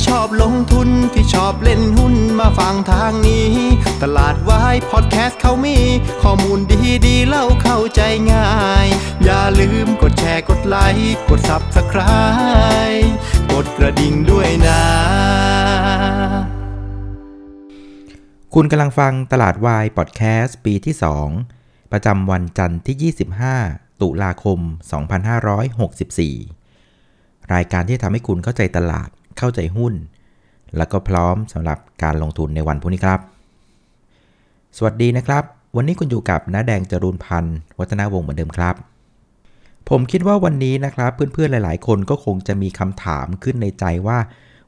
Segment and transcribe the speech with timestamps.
[0.00, 3.52] ที่ชอบลงทุนที่ชอบเล่นหุ้นมาฟังทางนี้
[4.02, 5.78] ตลาดวายพอดแคสต์เขามี
[6.22, 8.00] ข้อมูลดีดีเล่าเข้าใจ
[8.32, 8.50] ง่า
[8.84, 8.86] ย
[9.24, 13.08] อย่าลืมกดแชร์กดไลค์กด Subscribe
[13.52, 14.82] กดกระดิ่งด้วยนะ
[18.54, 20.94] คุณกำลังฟังตลาดวายพอดแคสต์ปีที่
[21.42, 23.14] 2 ประจำวันจันทร์ที่
[23.72, 24.58] 25 ตุลาคม
[26.26, 29.94] 2564 รายการที่ทำให้คุณเข้าใจตลาด เข้าใจหุ้น
[30.76, 33.20] แล้วก็พร้อมสำหรับการลงทุนในวันพรุ่งนี้ครับ
[34.76, 35.44] สวัสดีนะครับ
[35.76, 38.74] วันนี้คุณอยู่กับน้าแดงจรูนพันธ์วัฒนาวงศ์เหมือนเดิมครับ
[39.88, 44.18] ผมคิดว่าวันนี้นะครับเพื่อนๆหลาย ๆ คนก็คงจะมีคำถามขึ้นในใจว่า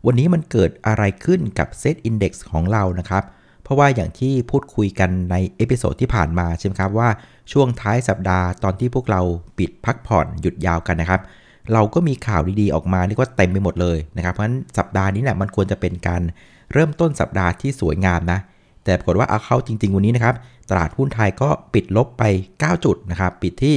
[0.07, 3.25] วันนี้มันเกิดอะไรขึ้นกับเซตอินดี x ของเรานะครับ
[3.63, 7.09] เพราะว่าอย่างที่พูดคุยกันใน episode ที่ผ่านมาใช่ไหมครับว่า
[7.53, 9.21] ช่วงท้ายสัปดาห์ตอนที่พวกเรา
[9.59, 11.21] ปิดพักผ่อนหยุดยาวกันนะครับ
[11.73, 16.23] เราก็มีข่าวดีๆออกมานี่ก็เต็มไปหมดเลยนะครับเพราะฉะนั้นสัปดาห์นี้เนี่ยมันควรจะเป็นการ
[16.73, 18.39] เริ่มต้นสัปดาห์ที่สวยงามนะ
[18.85, 20.35] แต่ปรากฏว่าเอาเข้าจริง ๆ วันนี้นะครับ
[20.71, 22.23] ตลาดหุ้นไทยก็ปิดลบไป
[22.55, 23.75] 9 จุดนะครับปิดที่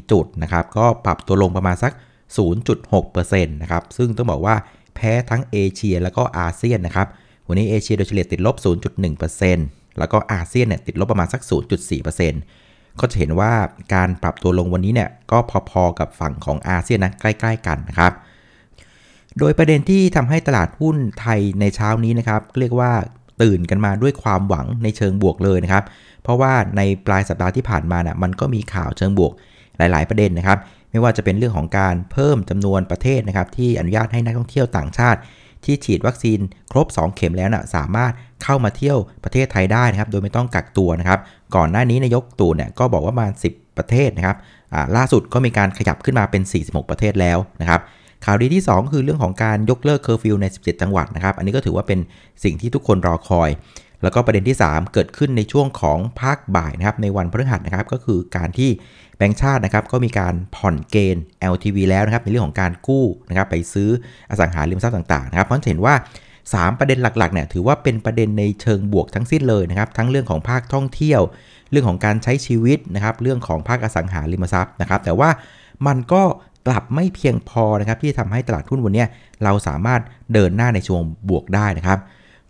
[0.00, 1.92] 1,634 จุดนะครับก็ปรับตัวลงประมาณสัก
[2.74, 4.56] 0.6%นะครับซึ่งต้องบอกว่า
[4.94, 7.08] แพ้ทั้งเอเชียแล้วก็อาเซียนนะครับ
[7.48, 8.56] วันนี้เอเชียโดยเฉลี่ยติดลบ
[9.26, 11.42] 0.1%แล้วก็อาเซียนเนี่ยติดลบประมาณสัก
[11.88, 12.30] 0.4%
[13.00, 13.52] ก็จะเห็นว่า
[13.94, 15.38] การปรับตัวลงวันนี้เนี่ยก็
[15.70, 18.12] พอๆกับฝั่งของอาเซียนนะใกล้ ๆ กันนะครับ
[19.38, 22.92] โดยประเด็นที่ทำให้ตลาดหุ้นไทยในเช้านี้นะครับเรียกว่า
[23.42, 25.84] ตื่นกันมาด้วยความหวังในเชิงบวกเลยนะครับ
[26.22, 29.32] เพราะว่าในปลายสัปดาห์ที่ผ่านมานะ่ะมันก็มีข่าวเชิงบวก
[29.78, 30.58] หลาย ๆ ประเด็นนะครับ
[30.90, 35.18] ไม่ว่าจะเป็นเรื่องของการเพิ่มจำนวนประเทศนะครับที่อนุญาตให้นักท่องเที่ยวต่างชาติ
[35.66, 36.38] ที่ฉีดวัคซีน
[36.72, 38.12] ครบ 2 เข็มแล้วน่ะสามารถ
[38.42, 41.20] เข้ามาเที่ยวประเทศไทยได้นะครับ โดยไม่ต้องกักตัวนะครับ
[41.56, 44.36] ก่อนหน้านี้นายกตู่เนี่ยก็บอกว่ามา10 ประเทศนะครับ
[44.96, 47.80] ล่าสุดก็มีการขยับขึ้นมาเป็น 46 ประเทศแล้วนะครับ
[48.24, 51.98] ข่าวดีที่ 2 คือเรื่องของการยกเลิกเคอร์ฟิวใน 17 จังหวัดนะครับ อันนี้ก็ถือว่าเป็น
[52.44, 53.48] สิ่งที่ทุกคนรอคอย
[54.04, 58.70] แล้วก็ประเด็นที่ 3 เกิดขึ้นในช่วงของภาคบ่ายนะครับในวันพฤหัสนะครับก็คือการที่
[59.16, 63.88] แบงก์ชาตินะครับก็มีการผ่อนเกณฑ์ LTV แล้วนะครับในเรื่องของการกู้นะครับไปซื้อ
[64.30, 65.94] อสังหาริมทรัพย์ต่างๆนะครับเพราะเห็นว่า
[66.36, 71.20] 3 ประเด็นหลักๆเนี่ยถือว่าเป็นประเด็นในเชิงบวกทั้งสิ้นเลยนะครับทั้งเรื่องของภาคท่องเที่ยว
[71.70, 75.30] เรื่องของการใช้ชีวิตนะครับเรื่องของภาคอสังหาริมทรัพย์นะครับแต่ว่า
[75.86, 76.22] มันก็
[76.66, 79.04] กลับไม่เพียงพอนะครับที่ทำให้ตลาดหุ้นวันนี้
[79.44, 80.00] เราสามารถ
[80.32, 81.98] เดินหน้าในช่วงบวกได้นะครับ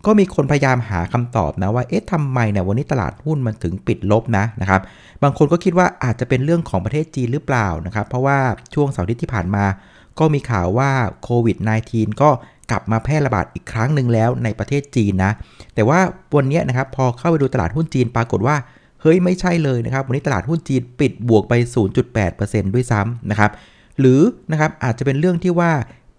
[0.05, 4.81] ก็มีคนพยายามหาคำตอบนะว่าเอ๊ะทำไมเนี่ยวันนี้ตลาดหุ้นมันถึงปิดลบนะนะครับ
[5.23, 8.37] บางคนก็คิดว่าอาจจะเป็นเรื่องของประเทศจีนหรือเปล่านะครับ เพราะว่า
[8.73, 9.65] ช่วงเสาร์ที่ผ่านมา
[10.19, 10.89] ก็มีข่าวว่า
[11.23, 11.57] โควิด
[11.89, 12.29] -19 ก็
[12.71, 15.31] กลับมาแพร่ระบาดอีกครั้งหนึ่งแล้วในประเทศจีนนะ
[15.75, 15.99] แต่ว่า
[16.35, 18.55] วันนี้นะครับพอเข้าไปดูตลาดหุ้นจีนปรากฏว่า
[19.01, 21.53] เฮ้ยไม่ใช่เลยนะครับ วันนี้ตลาดหุ้นจีนปิดบวกไป
[22.09, 23.51] 0.8%ด้วยซ้ำนะครับ
[23.99, 24.21] หรือ
[24.51, 25.71] นะครับอาจจะเป็นเรื่องที่ว่า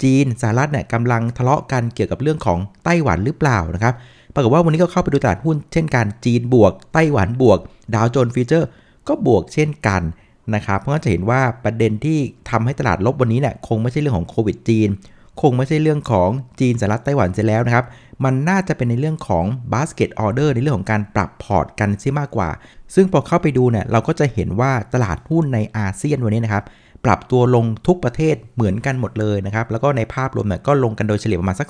[0.02, 3.94] จีนสหรัฐเนี่ยกำลังทะเลาะกันเกี่ยวกับเรื่องของไต้หวันหรือเปล่านะครับ
[4.34, 7.58] ปรากฏว่าวันนี้ก็เข้าไปดูตลาดหุ้น เช่นกันจีนบวก ไต้หวันบวก
[7.94, 8.68] ดาวโจนส์ future
[9.08, 10.02] ก็บวกเช่นกัน
[10.54, 12.18] นะครับ เพราะฉะนั้นจะเห็นว่าประเด็นที่
[12.50, 14.88] ทำให้ตลาดลบวันนี้เนี่ยคงไม่ใช่เรื่องของโควิดจีน
[15.42, 16.28] คงไม่ใช่เรื่องของ
[16.60, 17.86] จีนสหรัฐไต้หวันเสียแล้วนะครับ
[18.24, 22.50] มันน่าจะเป็นในเรื่องของ basket order ในเรื่องของการปรับพอร์ตกันซะมากกว่า
[22.94, 26.64] ซึ่งพอเข้าไปดูเนี่ยเราก็จะเห็นว่าตลาดหุ้นในอาเซียนวันนี้นะครับ
[27.06, 31.68] ปรับตัวลงทุกประเทศเหมือนกันหมดเลยนะครับแล้วก็ในภาพรวมเนี่ยก็ลงกันโดยเฉลี่ยประมาณสัก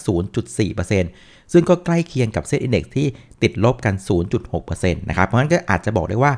[0.77, 3.07] 0.4%ซึ่งก็ใกล้เคียงกับเซ็ตอินดี x ที่
[3.43, 3.95] ติดลบกัน
[4.45, 6.33] 0.6%นะครับเพราะฉะนั้นก็อาจจะบอกได้ว่า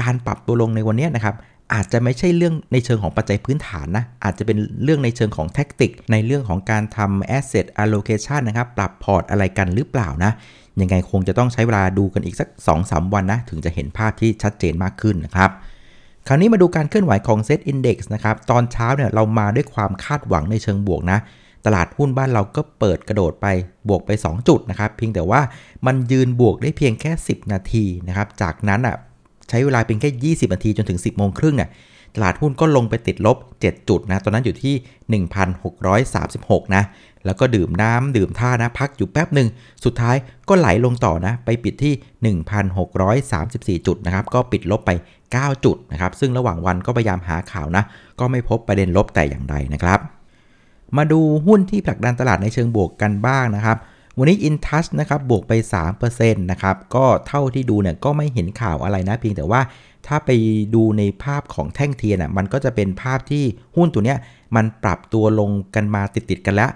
[0.00, 1.34] การปรับตัวลงในวันนี้นะครับ
[1.74, 10.32] อาจจะไม่ใช่เรื่องในเชิงของปัจจัยพื้นฐานนะ อาจจะเป็นเรื่องในเชิงของ tactic ในเรื่องของการทำ asset allocation นะครับ ปรับพอร์ตอะไรกันหรือเปล่านะ
[10.80, 12.48] ยังไงคงจะต้องใช้เวลาดูกันอีกสัก
[12.82, 15.50] 2-3 วันนะ ถึงจะเห็นภาพที่ชัดเจนมากขึ้นนะครับ
[16.28, 21.18] คราวนี้มาดูการเคลื่อนไหวของ Set Index นะครับ ตอนเช้าเนี่ยเรามาด้วยความคาดหวังในเชิงบวกนะ
[21.66, 23.46] ตลาดหุ้นบ้านเราก็เปิดกระโดดไป
[23.88, 25.40] บวกไป 2 จุดนะครับ เพียงแต่ว่า
[25.86, 28.96] มันยืนบวกได้เพียงแค่ 10 นาทีนะครับ จากนั้นอะ
[29.48, 31.70] ใช้เวลาเป็นแค่ 20 นาทีจนถึง 10 โมงครึ่งเนี่ย
[32.14, 35.22] ตลาดหุ้นก็ลงไปติดลบ 7 จุดนะ ตอนนั้นอยู่ที่
[35.78, 36.82] 1,636 นะ
[37.26, 39.48] แล้วก็ดื่มน้ำดื่มท่านะ พักอยู่แป๊บหนึ่ง
[39.84, 40.16] สุดท้าย
[40.48, 42.36] ก็ไหลลงต่อนะ ไปปิดที่
[43.76, 44.90] 1,634 จุดนะครับ ก็ปิดลบไป
[45.34, 47.84] 9 จุดนะครับซึ่งระหว่างวันก็พยายามหาข่าวนะ
[48.20, 49.98] ก็ไม่พบประเด็นลบแต่อย่างใดนะครับ
[50.96, 53.78] มาดูหุ้นที่ผลักดันตลาดในเชิงบวกกันบ้างนะครับ
[54.18, 55.52] วันนี้ InTouch นะครับบวกไป
[56.02, 59.60] 3%นะครับก็เท่าที่ดูเนี่ยก็ไม่เห็นข่าวอะไรนะเพียงแต่ว่า
[60.06, 60.30] ถ้าไป
[60.74, 63.44] ดูในภาพของแท่งเทียนอะมันก็จะเป็นภาพที่
[63.76, 64.18] หุ้นตัวเนี้ย
[64.56, 66.70] มันปรับตัวลงกันมาติดๆกันแล้ว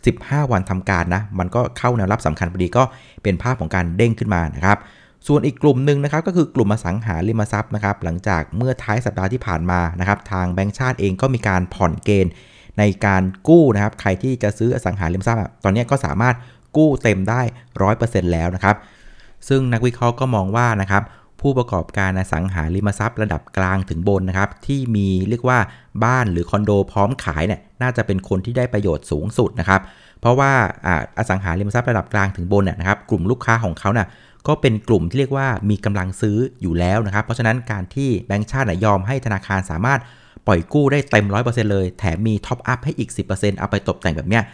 [0.00, 2.82] 15 วันทำการนะ มันก็เข้าแนวรับสำคัญพอดีก็
[3.22, 4.78] เป็นภาพของการเด้งขึ้นมานะครับ
[5.26, 12.32] ส่วนอีกกลุ่มหนึ่งนะครับก็คือกลุ่มอสังหาริมทรัพย์นะครับหลังจากเมื่อท้ายสัปดาห์ที่ผ่านมานะครับทางแบงก์ชาติเองก็มีการผ่อนเกณฑ์
[12.78, 16.34] ในการกู้นะครับใครที่จะซื้ออสังหาริมทรัพย์ ตอนนี้ก็สามารถ
[16.76, 17.40] กู้เต็มได้
[17.86, 18.76] 100%แล้วนะครับ
[19.48, 21.02] ซึ่งนักวิเคราะห์ก็มองว่านะครับ
[21.40, 25.58] ผู้ประกอบการอสังหาริมทรัพย์ระดับกลางถึงบนนะครับที่มีเรียกว่า
[26.04, 29.80] บ้านหรือคอนโดพร้อมขายเนี่ยน่าจะเป็นคนที่ได้ประโยชน์สูงสุดนะครับ
[30.20, 30.52] เพราะว่า
[31.18, 34.06] อสังหาริมทรัพย์ระดับกลางถึงบนเนี่ยนะครับกลุ่มลูกค้าของเขาเนี่ย
[34.48, 40.00] ก็เป็นกลุ่มที่เรียกว่ามีกำลังซื้ออยู่แล้วนะครับ เพราะฉะนั้นการที่แบงก์ชาติยอมให้ธนาคารสามารถ
[40.46, 44.44] ปล่อยกู้ได้เต็ม 100%เลย แถมมีท็อปอัพให้อีก 10%เอาไปตกแต่งแบบเนี้ย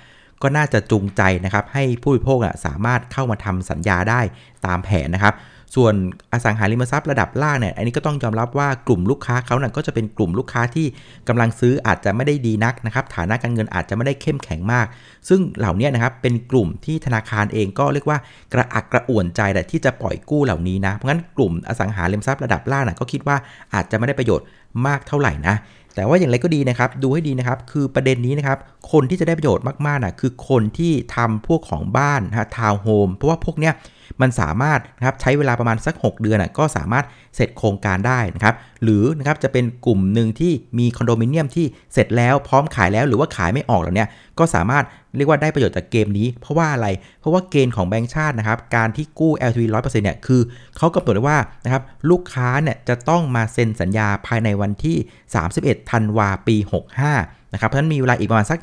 [0.43, 4.21] ก็น่าจะจูงใจนะครับให้ผู้บริโภคสามารถเข้ามาทำสัญญาได้
[4.67, 5.35] ตามแผนนะครับ
[5.75, 5.95] ส่วน
[6.33, 10.87] อสังหาริมทรัพย์ระดับล่างเนี่ยอันนี้ก็ต้องยอมรับว่ากลุ่มลูกค้าเขาเนี่ยก็จะเป็นกลุ่มลูกค้าที่
[11.29, 14.87] กำลังซื้ออาจจะไม่ได้ดีนักนะครับฐานะการเงินอาจจะไม่ได้เข้มแข็งมาก
[15.29, 18.19] ซึ่งเหล่านี้นะครับเป็นกลุ่มที่ธนาคารเองก็เรียกว่า
[18.53, 23.37] กระอักกระอ่วนใจแต่ที่จะปล่อยกู้เหล่านี้นะเพราะงั้นกลุ่มอสังหาริมทรัพย์ระดับล่างนะก็คิดว่า
[23.75, 24.47] อาจจะไม่ได้ประโยชน์
[24.87, 25.55] มากเท่าไหร่นะ
[25.95, 28.59] แต่ว่าอย่างไรก็ดีนะครับ ดูให้ดีนะครับ คือประเด็นนี้นะครับ
[28.93, 33.75] คนที่จะได้ประโยชน์มากๆนะคือคนที่ทำพวกของบ้านนะทาวน์โฮมเพราะว่าพวกเนี้ย
[34.21, 37.05] มันสามารถนะครับใช้เวลาประมาณสัก 6 เดือนก็สามารถ
[37.37, 44.09] เสร็จโครงการได้นะครับหรือนะครับจะเป็นกลุ่มหนึ่งที่มีคอนโดมิเนียมที่เสร็จแล้วพร้อมขายแล้วหรือว่าขายไม่ออกแล้วเนี่ย
[44.39, 44.85] ก็สามารถ
[45.17, 46.89] เรียกว่าได้ประโยชน์จากเกมนี้ เพราะว่าอะไร
[47.21, 50.41] เพราะว่าเกณฑ์ของแบงก์ชาตินะครับ การที่กู้ LTV 100%เนี่ย คือ
[50.77, 54.97] เขากำหนดไว้ว่านะครับลูกค้าเนี่ยจะต้องมาเซ็นสัญญาภายในวันที่
[55.45, 56.57] 31 ธันวาปี
[57.05, 58.59] 65นะครับเพราะฉะนั้นมีเวลาอีกประมาณสัก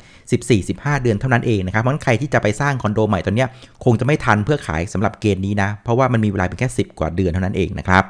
[0.50, 3.46] 14-15 เดือนเท่านั้นเองนะครับเพราะฉะนั้นใครที่จะไปสร้างคอนโดใหม่ตอนนี้
[3.84, 8.04] คงจะไม่ทันเพื่อขายสำหรับเกณฑ์นี้นะ เพราะว่ามันมีเวลาเป็นแค่ 10 กว่าเดือนเท่านั้นเองนะครับ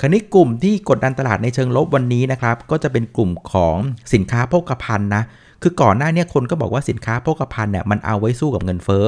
[0.00, 3.76] คราวนี้กลุ่มที่กดดันตลาดในเชิงลบวันนี้นะครับก็จะเป็นกลุ่มของ
[4.14, 5.22] สินค้าโภคภัณฑ์นะ
[5.62, 9.04] คือก่อนหน้านี้คนก็บอกว่าสินค้าโภคภัณฑ์เนี่ยมันเอาไว้สู้กับเงินเฟ้อ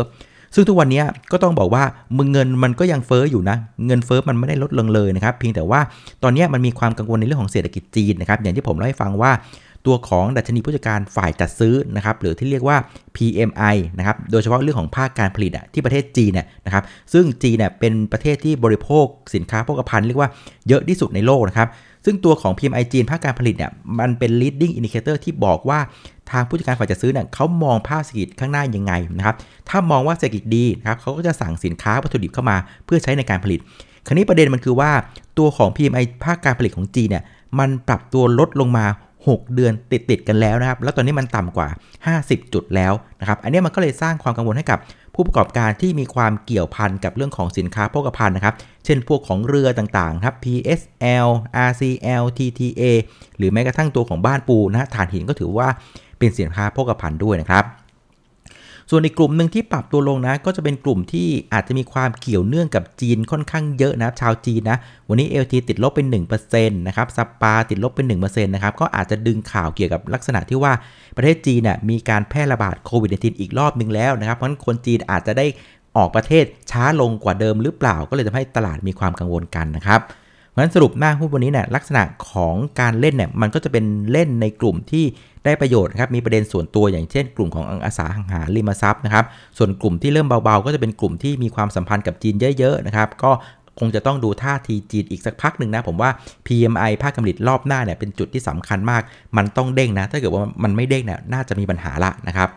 [0.55, 1.02] ซึ่งทุกวันนี้
[1.32, 1.84] ก็ต้องบอกว่า
[2.17, 3.56] มึงเงินมันก็ยังเฟ้ออยู่นะ
[3.87, 5.81] เงินเฟ้อมันไม่ได้ลดลงเลยนะครับ เพียงแต่ว่า
[6.23, 9.31] ตอนนี้มันมีความกังวลในเรื่องของเศรษฐกิจจีนนะครับ อย่างที่ผมเล่าให้ฟังว่า
[9.86, 12.76] ตัวของดัชนีผู้จัดการฝ่ายจัดซื้อนะครับหรือที่เรียกว่า
[13.16, 20.30] PMI นะครับโดยเฉพาะเรื่องของภาคการผลิตที่ประเทศจีนเนี่ยนะครับซึ่งจีนเนี่ยเป็นประเทศที่บริโภคสินค้าโภคภัณฑ์เรียกว่า
[20.69, 21.69] เยอะที่สุดในโลกนะครับ
[22.04, 25.78] ซึ่งตัวของ PMI จีนภาคการผลิตเนี่ยมันเป็น leading indicator ที่บอกว่า
[26.31, 29.36] ทางผู้จัดการฝ่ายจัดซื้อเนี่ยเขามองภาพเศรษฐกิจข้างหน้ายังไงนะครับ
[29.69, 33.60] ถ้ามองว่าเศรษฐกิจดีนะครับเขาก็จะสั่งสินค้าวัตถุดิบเข้ามาเพื่อใช้ในการผลิต
[34.06, 34.90] คราวนี้ประเด็นมันคือว่า
[35.38, 37.24] ตัวของ PMI ภาคการผลิตของจีนเนี่ย
[37.58, 38.86] มันปรับตัวลดลงมา
[39.30, 41.69] 6 เดือนติดติดกันแล้วนะครับ แล้วตอนนี้มันต่ำกว่า
[42.10, 44.78] 50 จุดแล้วนะครับ อันนี้มันก็เลยสร้างความกังวลให้กับ
[45.14, 48.54] ผู้ประกอบการที่มีความเกี่ยวพันกับเรื่องของสินค้าโภคภัณฑ์นะครับ
[48.84, 51.28] เช่นพวกของเรือต่างๆครับ PSL
[51.69, 52.82] RCL TTA
[53.38, 55.69] หรือแม้กระทั่งตัวของบ้านปูนะฐานหินก็ถือว่า
[56.19, 57.64] เป็นสินค้าโภคภัณฑ์ด้วยนะครับ
[58.90, 70.73] ส่วนอีกกลุ่มหนึ่งที่ปรับตัวลงนะ ก็จะเป็นกลุ่มที่อาจจะมีความเกี่ยวเนื่องกับจีนค่อนข้างเยอะนะชาวจีนนะ วันนี้ LT ติดลบเป็น1%นะครับสปาติดลบเป็น1%นะครับก็อาจจะดึงข่าวเกี่ยวกับลักษณะที่ว่า
[71.17, 75.46] ประเทศจีนน่ยมีการแพร่ระบาดโควิด -19 อีกรอบนึงแล้วนะครับเพราะฉะนั้นคนจีนอาจจะได้
[75.96, 80.00] ออกประเทศช้าลงกว่าเดิมหรือเปล่า ก็เลยทำให้ตลาดมีความกังวลกันนะครับ
[80.58, 85.05] ราะฉะนั้นสรุปหน้าหุ้นวันนี้เนี่ยลักษณะของการเล่นเนี่ยมันก็จะเป็นเล่นในกลุ่มที่
[85.44, 89.25] ได้ประโยชน์ครับมีประเด็นส่วนตัวอย่างเช่น กลุ่มของอสังหาริมทรัพย์นะครับ
[89.58, 93.31] ส่วนกลุ่มที่เริ่มเบาๆ ก็จะเป็นกลุ่มที่มีความสัมพันธ์กับจีนเยอะๆนะครับก็
[93.78, 96.10] คงจะต้องดูท่าทีจีนอีกสักพักหนึ่งนะ ผมว่า
[96.46, 99.03] PMI ภาคการผลิตรอบหน้าเนี่ยเป็นจุดที่สำคัญมาก
[99.36, 102.48] มันต้องเด้งนะ ถ้าเกิดว่ามันไม่เด้งเนี่ยน่าจะมีปัญหาละนะครับ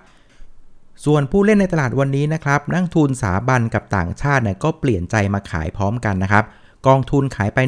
[1.06, 6.44] ส่วนผู้เล่นในตลาดวันนี้นะครับนักลงทุนสถาบันกับต่างชาติเนี่ยก็เปลี่ยนใจมาขายพร้อมกันนะครับ
[6.88, 7.60] กองทุนขายไป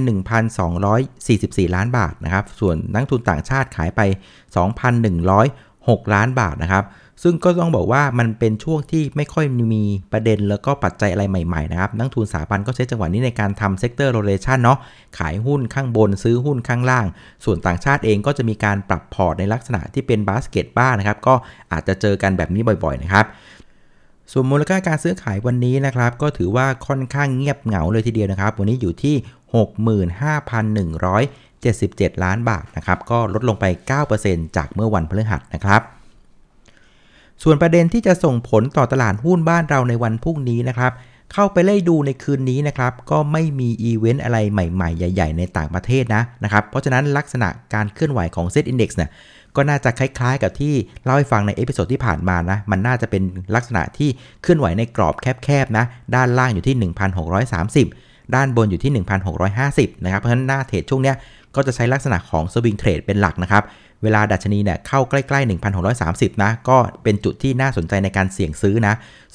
[0.63, 4.01] 1,244 ล้านบาทนะครับ ส่วนนักลงทุนต่างชาติขายไป
[4.87, 6.85] 2,106 ล้านบาทนะครับ
[7.23, 14.77] ซึ่งก็ต้องบอกว่ามันเป็นช่วงที่ไม่ค่อยมีประเด็นแล้วก็ปัจจัยอะไรใหม่ๆนะครับ นักลงทุนสถาบันก็ใช้จังหวะนี้ในการทำ sector rotation เนาะ
[15.17, 17.05] ขายหุ้นข้างบนซื้อหุ้นข้างล่าง
[17.45, 21.35] ส่วนต่างชาติเองก็จะมีการปรับพอร์ตในลักษณะที่เป็นบาสเกตบ้างนะครับ ก็
[21.71, 23.25] อาจจะเจอกันแบบนี้บ่อยๆนะครับ
[24.35, 29.15] ส่วนมูลค่าการซื้อขายวันนี้นะครับก็ถือว่าค่อนข้างเงียบเหงาเลยทีเดียวนะครับ วันนี้อยู่ที่
[30.93, 33.65] 65,177 ล้านบาทนะครับก็ลดลงไป
[34.11, 35.81] 9%จากเมื่อวันพฤหัสนะครับ
[37.43, 40.91] ส่วนประเด็นที่จะส่งผลต่อตลาดหุ้นบ้านเราในวันพรุ่งนี้นะครับ
[41.33, 49.09] เข้าไปไล่ดูในคืนนี้นะครับ ก็ไม่มีอีเวนต์อะไรใหม่ๆ ใหญ่ ๆ ในต่างประเทศนะนะครับ เพราะฉะนั้นลักษณะการเคลื่อนไหวของเซ็ตอินดี x เนี่ย
[49.55, 53.23] ก็น่าจะคล้ายๆ กับที่เล่าให้ฟังใน episode ที่ผ่านมานะ มันน่าจะเป็น
[53.55, 54.09] ลักษณะที่
[54.41, 56.75] เคลื่อนไหวในกรอบแคบๆนะ ด้านล่างอยู่ที่
[57.55, 59.03] 1,630 ด้านบนอยู่ที่
[59.49, 61.13] 1,650 นะครับ เพราะฉะนั้นหน้าเทรดช่วงนี้
[61.55, 63.63] ก็จะใช้ลักษณะของ swing trade เป็นหลักนะครับ
[64.03, 65.49] เวลาดัชนีเนี่ยเข้าใกล้ๆ
[65.91, 68.93] 1,630 นะ ก็เป็นจุดที่น่าสนใจในการเสี่ยงซื้อนะ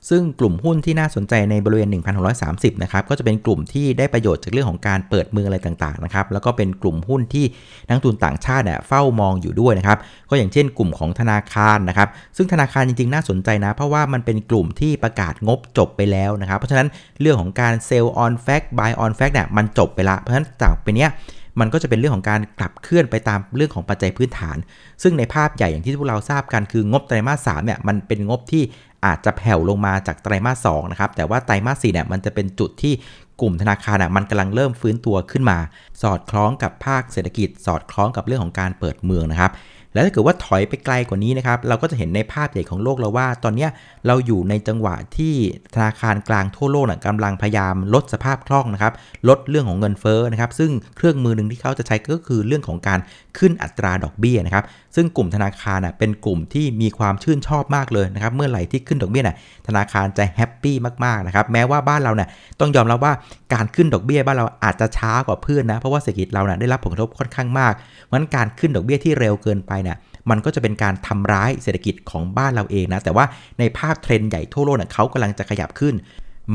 [0.09, 1.89] ซึ่งกลุ่มหุ้นที่น่าสนใจในบริเวณ
[2.37, 7.45] 1,630 นะครับ ก็จะเป็นกลุ่มที่ได้ประโยชน์จากเรื่องของการเปิดเมืองอะไรต่างๆ นะครับ แล้วก็เป็นกลุ่มหุ้นที่
[7.87, 9.99] นักลงทุนต่างชาติเนี่ยเฝ้ามองอยู่ด้วยนะครับ
[10.31, 16.89] ก็อย่างเช่นกลุ่มของธนาคารนะครับ ซึ่งธนาคารจริงๆ น่าสนใจนะ เพราะว่ามันเป็นกลุ่มที่ประกาศงบจบไปแล้วนะครับ เพราะฉะนั้น
[17.21, 21.13] เรื่องของการ sell on fact buy on fact เนี่ยมันจบไปละ เพราะฉะนั้นจากไปเนี้ย
[21.63, 24.57] มันก็จะเป็นเรื่องของการขับเคลื่อนไปตามเรื่องของปัจจัยพื้นฐาน
[25.03, 28.63] ซึ่งในภาพใหญ่อย่างที่พวกเราทราบกันคืองบไตรมาสสามเนี่ยมันเป็นงบที่
[29.07, 32.95] อาจจะแผ่วลงมาจากไตรมาสสนะครับแต่ว่าไตรมาสสี่เนี่ยมันจะเป็นจุดที่
[33.41, 35.59] กลุ่มธนาคารอะมันกำลังเริ่มฟื้นตัวขึ้นมา
[36.03, 39.53] สอดคล้องกับภาคเศรษฐกิจ สอดคล้องกับเรื่องของการเปิดเมืองนะครับ
[39.95, 43.69] แล้วถ้าเกิดว่าถอยไปไกลกว่านี้นะครับ เราก็จะเห็นในภาพใหญ่ของโลกเราว่า ตอนนี้
[44.07, 45.35] เราอยู่ในจังหวะที่
[45.75, 48.93] ธนาคารกลางทั่วโลกนะกำลังพยายามลดสภาพคล่องนะครับ
[49.29, 52.99] ลดเรื่องของเงินเฟ้อนะครับ ซึ่งเครื่องมือหนึ่งที่เขาจะใช้ก็คือเรื่องของการ
[53.39, 54.65] ขึ้นอัตราดอกเบี้ยนะครับ
[54.97, 59.37] ซึ่งกลุ่มธนาคารนะเป็นกลุ่มที่มีความชื่นชอบมากเลยนะครับ เมื่อไหร่ที่ขึ้นดอกเบี้ยนะ
[59.69, 62.29] ธนาคารจะแฮปปี้มากๆนะครับ แม้ว่าบ้านเราเนี่ย
[62.61, 63.13] ต้องยอมรับว่า
[63.55, 69.97] การขึ้นดอกเบี้ยบ้านเราอาจจะช้ากว่าเพื่อนนะ เพราะว่าเศรษฐกิจเราเนี่ยได้รับผลกระทบค่อนข้างมากเพราะฉะนั้นการขึ้นดอกเบี้ยที่เร็วเกินไปเนี่ย
[70.31, 73.25] มันก็จะเป็นการทำร้ายเศรษฐกิจของบ้านเราเองนะ แต่ว่า
[73.59, 75.95] ในภาพเทรนด์ใหญ่ทั่วโลกเนี่ยเขากำลังจะขยับขึ้น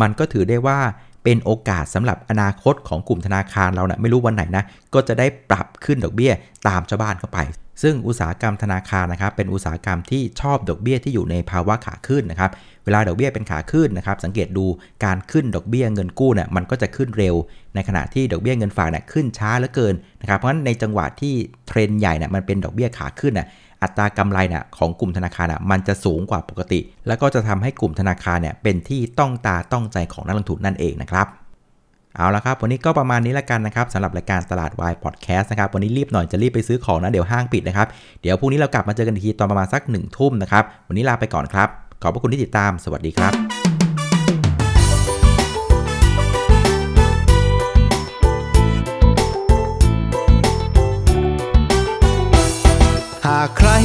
[0.01, 0.79] มันก็ถือได้ว่า
[1.23, 4.63] เป็นโอกาสสำหรับอนาคตของกลุ่มธนาคารเรานะไม่รู้วันไหนนะ
[4.93, 6.31] ก็จะได้ปรับขึ้นดอกเบี้ย
[6.67, 7.39] ตามชาวบ้านเข้าไป
[7.81, 12.51] ซึ่งอุตสาหกรรมธนาคารนะครับเป็นอุตสาหกรรมที่ชอบดอกเบี้ยที่อยู่ในภาวะขาขึ้นนะครับ
[12.85, 14.65] เวลาดอกเบี้ยเป็นขาขึ้นนะครับสังเกตดู
[15.05, 17.35] การขึ้นดอกเบี้ยเงินกู้เนี่ยมันก็จะขึ้นเร็ว
[17.75, 21.33] ในขณะที่ดอกเบี้ยเงินฝากเนี่ยขึ้นช้าเหลือเกินนะครับเพราะฉะนั้นในจังหวะที่
[21.67, 23.47] เทรนด์ใหญ่เนี่ยมันเป็นดอกเบี้ยขาขึ้นน่ะ
[23.83, 31.27] อัตรากำไรเนี่ยของกลุ่มธนาคารอะมันจะสูงกว่าปกติ แล้วก็จะทำให้กลุ่มธนาคารเนี่ยเป็นที่ต้องตาต้องใจของนักลงทุนนั่นเองนะครับ
[32.17, 37.88] เอาละครับ วันนี้ก็ประมาณนี้ละกันนะครับสำหรับรายการตลาดวายพอดแคสต์นะครับ วันนี้รีบหน่อยจะรีบไปซื้อของนะ เดี๋ยวห้างปิดนะครับ
[38.22, 41.67] เดี๋ยวพรุ่งนี้เรากลับมาเจอกันอีกทีตอนประมาณสักหนึ่งทุ่มนะครับ วันนี้ลาไปก่อนครับ
[42.01, 43.52] ขอบพระคุณที่ติดตาม สวัสดีครับ